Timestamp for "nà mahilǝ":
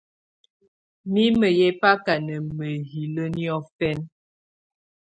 2.25-3.23